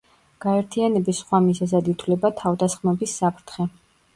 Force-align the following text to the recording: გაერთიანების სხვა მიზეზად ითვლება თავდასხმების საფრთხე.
გაერთიანების 0.45 1.19
სხვა 1.25 1.41
მიზეზად 1.49 1.91
ითვლება 1.93 2.33
თავდასხმების 2.41 3.15
საფრთხე. 3.21 3.71